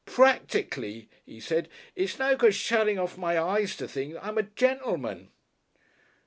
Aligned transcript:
"Practically," 0.07 1.09
he 1.27 1.39
said, 1.39 1.69
"it's 1.95 2.17
no 2.17 2.35
good 2.35 2.55
shuttin' 2.55 3.07
my 3.17 3.37
eyes 3.37 3.77
to 3.77 3.87
things 3.87 4.17
I'm 4.19 4.39
a 4.39 4.49
gentleman." 4.57 5.29